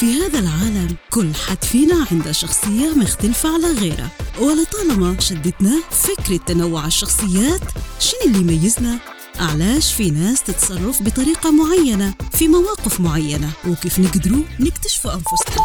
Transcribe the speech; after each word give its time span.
في 0.00 0.20
هذا 0.20 0.38
العالم 0.38 0.96
كل 1.10 1.34
حد 1.34 1.64
فينا 1.64 2.06
عنده 2.10 2.32
شخصية 2.32 2.90
مختلفة 2.96 3.54
على 3.54 3.72
غيره. 3.72 4.10
ولطالما 4.40 5.20
شدتنا 5.20 5.82
فكرة 5.90 6.36
تنوع 6.36 6.86
الشخصيات 6.86 7.60
شنو 8.00 8.20
اللي 8.26 8.38
يميزنا؟ 8.38 8.98
علاش 9.40 9.92
في 9.92 10.10
ناس 10.10 10.42
تتصرف 10.42 11.02
بطريقة 11.02 11.50
معينة 11.50 12.14
في 12.32 12.48
مواقف 12.48 13.00
معينة؟ 13.00 13.50
وكيف 13.68 13.98
نقدروا 13.98 14.42
نكتشفوا 14.60 15.14
أنفسنا؟ 15.14 15.64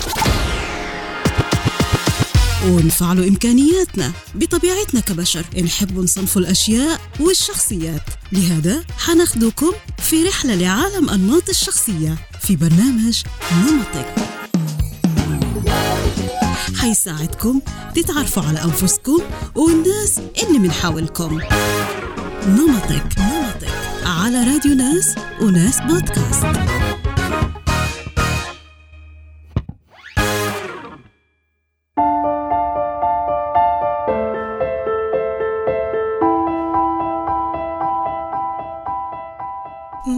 ونفعلوا 2.66 3.28
إمكانياتنا 3.28 4.12
بطبيعتنا 4.36 5.00
كبشر. 5.00 5.46
نحب 5.64 6.00
نصنف 6.00 6.38
الأشياء 6.38 7.02
والشخصيات. 7.20 8.04
لهذا 8.32 8.84
حناخدكم 8.98 9.72
في 10.00 10.24
رحلة 10.24 10.56
لعالم 10.56 11.10
أنماط 11.10 11.50
الشخصية. 11.50 12.31
في 12.52 12.58
برنامج 12.58 13.24
نمطك. 13.66 14.16
حيساعدكم 16.80 17.62
تتعرفوا 17.96 18.44
على 18.44 18.64
أنفسكم 18.64 19.20
والناس 19.56 20.20
اللي 20.44 20.60
من 20.60 20.72
حولكم. 20.72 21.40
نمطك 22.48 23.04
نمطك. 23.18 23.74
على 24.06 24.44
راديو 24.44 24.74
ناس 24.74 25.16
وناس 25.42 25.82
بودكاست. 25.82 26.46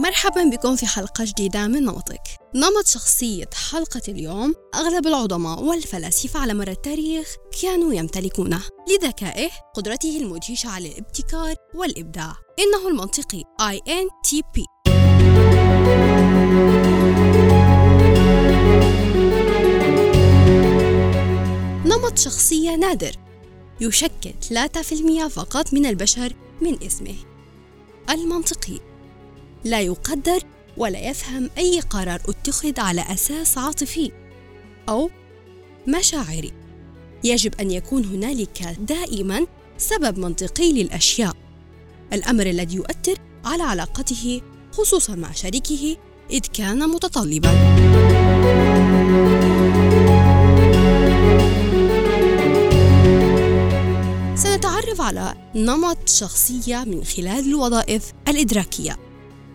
مرحبا 0.00 0.44
بكم 0.44 0.76
في 0.76 0.86
حلقة 0.86 1.24
جديدة 1.24 1.66
من 1.66 1.84
نمطك. 1.84 2.22
نمط 2.54 2.86
شخصية 2.86 3.50
حلقة 3.70 4.02
اليوم 4.08 4.54
أغلب 4.74 5.06
العظماء 5.06 5.62
والفلاسفة 5.62 6.40
على 6.40 6.54
مر 6.54 6.68
التاريخ 6.68 7.34
كانوا 7.62 7.94
يمتلكونه. 7.94 8.62
لذكائه 8.88 9.50
قدرته 9.74 10.18
المدهشة 10.18 10.68
على 10.68 10.88
الابتكار 10.88 11.54
والإبداع. 11.74 12.36
إنه 12.58 12.88
المنطقي 12.88 13.42
INTP 13.62 14.64
نمط 21.86 22.18
شخصية 22.18 22.76
نادر. 22.76 23.16
يشكل 23.80 24.34
3% 24.40 25.28
فقط 25.28 25.74
من 25.74 25.86
البشر 25.86 26.32
من 26.60 26.82
اسمه. 26.82 27.16
المنطقي. 28.10 28.93
لا 29.64 29.80
يقدر 29.80 30.42
ولا 30.76 31.10
يفهم 31.10 31.50
أي 31.58 31.80
قرار 31.80 32.20
اتخذ 32.28 32.80
على 32.80 33.00
أساس 33.00 33.58
عاطفي 33.58 34.10
أو 34.88 35.10
مشاعري. 35.88 36.52
يجب 37.24 37.54
أن 37.60 37.70
يكون 37.70 38.04
هنالك 38.04 38.62
دائما 38.78 39.46
سبب 39.78 40.18
منطقي 40.18 40.72
للأشياء. 40.72 41.36
الأمر 42.12 42.46
الذي 42.46 42.76
يؤثر 42.76 43.18
على 43.44 43.62
علاقته 43.62 44.40
خصوصا 44.72 45.14
مع 45.14 45.32
شريكه 45.32 45.96
إذ 46.30 46.40
كان 46.40 46.88
متطلبا. 46.88 47.50
سنتعرف 54.34 55.00
على 55.00 55.34
نمط 55.54 56.08
شخصية 56.08 56.84
من 56.84 57.04
خلال 57.04 57.48
الوظائف 57.48 58.12
الإدراكية. 58.28 59.13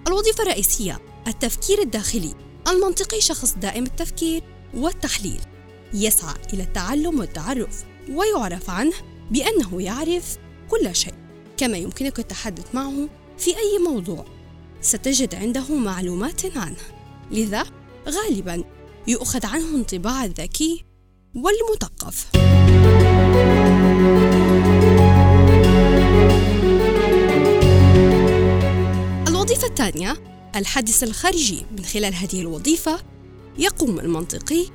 الوظيفة 0.10 0.44
الرئيسية 0.44 1.00
التفكير 1.28 1.82
الداخلي 1.82 2.34
المنطقي 2.68 3.22
شخص 3.22 3.54
دائم 3.54 3.84
التفكير 3.84 4.44
والتحليل. 4.74 5.42
يسعى 5.94 6.34
إلى 6.54 6.64
التعلم 6.64 7.20
والتعرف 7.20 7.84
ويعرف 8.12 8.70
عنه 8.70 8.94
بأنه 9.32 9.82
يعرف 9.82 10.38
كل 10.70 10.96
شيء 10.96 11.14
كما 11.58 11.78
يمكنك 11.78 12.20
التحدث 12.20 12.76
معه 12.76 13.10
في 13.38 13.58
أي 13.58 13.80
موضوع. 13.88 14.26
ستجد 14.82 15.36
عنده 15.36 15.76
معلومات 15.76 16.58
عنه. 16.58 16.82
لذا 17.32 17.66
غالبا 18.10 18.64
يؤخذ 19.08 19.46
عنه 19.46 19.76
انطباع 19.76 20.26
الذكي 20.26 20.86
والمثقف. 21.36 22.30
الثانية 29.80 30.18
الحدث 30.56 31.04
الخارجي 31.04 31.66
من 31.78 31.86
خلال 31.86 32.14
هذه 32.14 32.42
الوظيفة 32.42 33.00
يقوم 33.58 34.00
المنطقي 34.00 34.66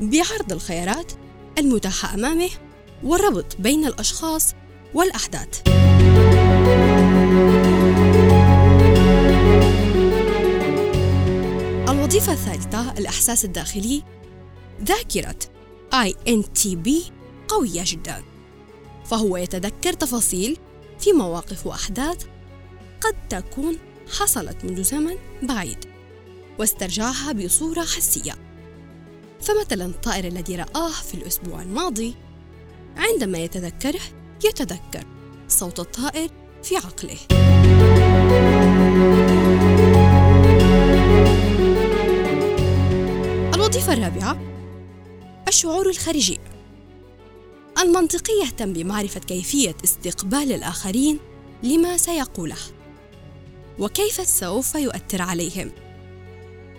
بعرض 0.00 0.52
الخيارات 0.52 1.12
المتاحة 1.58 2.14
أمامه 2.14 2.50
والربط 3.02 3.56
بين 3.58 3.86
الأشخاص 3.86 4.54
والأحداث. 4.94 5.62
الوظيفة 11.88 12.32
الثالثة 12.32 12.92
الإحساس 12.98 13.44
الداخلي 13.44 14.02
ذاكرة 14.82 15.38
INTB 15.94 16.90
قوية 17.48 17.82
جدا 17.86 18.22
فهو 19.04 19.36
يتذكر 19.36 19.92
تفاصيل 19.92 20.58
في 20.98 21.12
مواقف 21.12 21.66
وأحداث 21.66 22.26
قد 23.00 23.14
تكون 23.28 23.89
حصلت 24.18 24.64
منذ 24.64 24.82
زمن 24.82 25.16
بعيد 25.42 25.84
واسترجعها 26.58 27.32
بصورة 27.32 27.80
حسية. 27.80 28.34
فمثلا 29.40 29.86
الطائر 29.86 30.24
الذي 30.24 30.56
رآه 30.56 30.90
في 30.90 31.14
الأسبوع 31.14 31.62
الماضي 31.62 32.14
عندما 32.96 33.38
يتذكره 33.38 34.00
يتذكر 34.44 35.04
صوت 35.48 35.80
الطائر 35.80 36.30
في 36.62 36.76
عقله. 36.76 37.18
الوظيفة 43.54 43.92
الرابعة 43.92 44.40
الشعور 45.48 45.90
الخارجي. 45.90 46.38
المنطقي 47.82 48.32
يهتم 48.44 48.72
بمعرفة 48.72 49.20
كيفية 49.20 49.76
استقبال 49.84 50.52
الآخرين 50.52 51.18
لما 51.62 51.96
سيقوله. 51.96 52.56
وكيف 53.78 54.28
سوف 54.28 54.74
يؤثر 54.74 55.22
عليهم؟ 55.22 55.70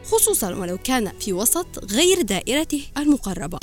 خصوصا 0.04 0.56
ولو 0.56 0.78
كان 0.78 1.12
في 1.20 1.34
وسط 1.34 1.92
غير 1.92 2.22
دائرته 2.22 2.84
المقربة. 2.98 3.58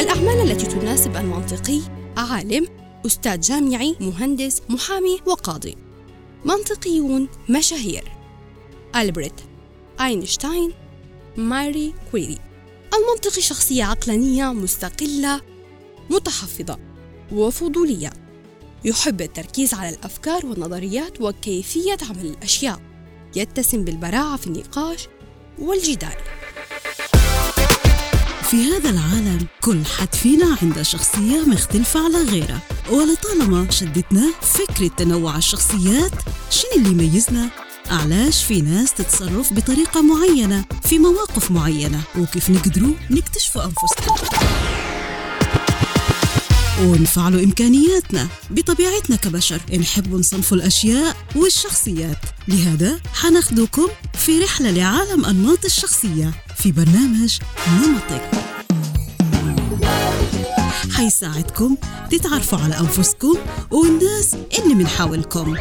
الأعمال 0.00 0.50
التي 0.50 0.66
تناسب 0.66 1.16
المنطقي 1.16 1.80
عالم 2.16 2.66
أستاذ 3.06 3.40
جامعي 3.40 3.96
مهندس 4.00 4.62
محامي 4.68 5.20
وقاضي. 5.26 5.76
منطقيون 6.44 7.28
مشاهير 7.48 8.12
ألبرت 8.96 9.44
أينشتاين 10.00 10.72
ماري 11.36 11.94
كويري. 12.10 12.38
المنطقي 12.94 13.42
شخصية 13.42 13.84
عقلانية 13.84 14.52
مستقلة 14.52 15.40
متحفظة. 16.10 16.85
وفضولية. 17.32 18.10
يحب 18.84 19.20
التركيز 19.20 19.74
على 19.74 19.88
الأفكار 19.88 20.46
والنظريات 20.46 21.20
وكيفية 21.20 21.96
عمل 22.10 22.26
الأشياء. 22.26 22.80
يتسم 23.36 23.84
بالبراعة 23.84 24.36
في 24.36 24.46
النقاش 24.46 25.08
والجدال. 25.58 26.16
في 28.42 28.56
هذا 28.56 28.90
العالم 28.90 29.46
كل 29.60 29.84
حد 29.84 30.14
فينا 30.14 30.56
عنده 30.62 30.82
شخصية 30.82 31.40
مختلفة 31.46 32.04
على 32.04 32.22
غيره. 32.22 32.58
ولطالما 32.90 33.70
شدتنا 33.70 34.32
فكرة 34.40 34.88
تنوع 34.88 35.36
الشخصيات 35.36 36.12
شنو 36.50 36.70
اللي 36.76 36.90
يميزنا؟ 36.90 37.50
علاش 37.90 38.44
في 38.44 38.60
ناس 38.60 38.94
تتصرف 38.94 39.52
بطريقة 39.52 40.02
معينة 40.02 40.64
في 40.82 40.98
مواقف 40.98 41.50
معينة؟ 41.50 42.00
وكيف 42.18 42.50
نقدروا 42.50 42.94
نكتشفوا 43.10 43.64
أنفسنا؟ 43.64 44.25
ونفعلوا 46.80 47.40
إمكانياتنا 47.40 48.28
بطبيعتنا 48.50 49.16
كبشر. 49.16 49.60
نحب 49.78 50.14
نصنف 50.14 50.52
الأشياء 50.52 51.16
والشخصيات. 51.36 52.18
لهذا 52.48 53.00
حناخدكم 53.14 53.88
في 54.14 54.38
رحلة 54.38 54.70
لعالم 54.70 55.24
أنماط 55.24 55.64
الشخصية 55.64 56.34
في 56.56 56.72
برنامج 56.72 57.38
نمطك. 57.68 58.30
حيساعدكم 60.94 61.76
تتعرفوا 62.10 62.58
على 62.58 62.80
أنفسكم 62.80 63.34
والناس 63.70 64.36
اللي 64.58 64.74
من 64.74 64.86
حولكم. 64.86 65.56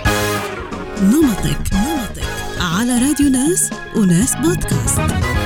نمطك 1.02 1.74
نمطك. 1.74 2.26
على 2.60 3.00
راديو 3.08 3.30
ناس 3.30 3.70
وناس 3.96 4.36
بودكاست. 4.36 5.45